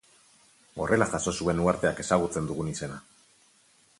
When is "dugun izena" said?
2.53-3.01